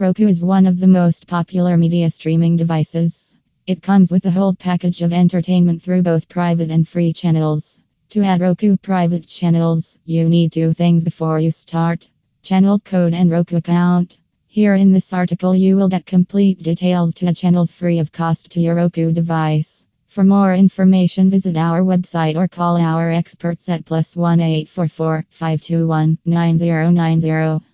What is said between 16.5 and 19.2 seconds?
details to add channels free of cost to your Roku